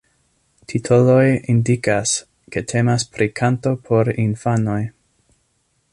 [0.71, 2.13] Titoloj indikas,
[2.55, 4.83] ke temas pri kanto por infanoj.